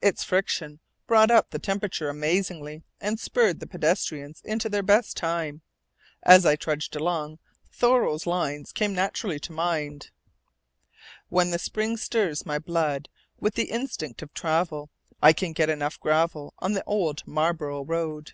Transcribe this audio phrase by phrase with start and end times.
[0.00, 5.60] Its friction brought up the temperature amazingly and spurred the pedestrians into their best time.
[6.22, 10.12] As I trudged along, Thoreau's lines came naturally to mind:
[11.28, 14.88] "When the spring stirs my blood With the instinct of travel,
[15.20, 18.32] I can get enough gravel On the old Marlborough road."